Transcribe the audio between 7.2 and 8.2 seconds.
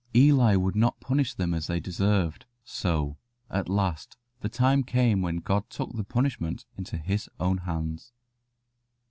own hands.